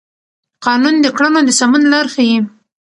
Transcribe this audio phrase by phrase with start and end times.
[0.65, 2.37] قانون د کړنو د سمون لار ښيي.